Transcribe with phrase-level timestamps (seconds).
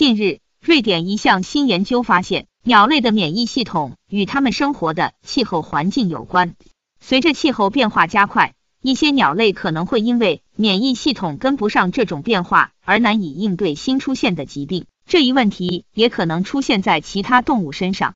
[0.00, 6.54] 近日瑞典一项新研究发现鸟类的免疫系统与它们生活的气候环境有关。
[7.02, 14.86] 随着气候变化加快一些鸟类可能会因为免疫系统跟不上这种变化而难以应对新出现的疾病。
[15.06, 18.14] 这一问题也可能出现在其他动物身上。